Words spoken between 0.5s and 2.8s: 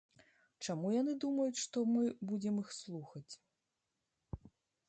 Чаму яны думаюць, што мы будзем іх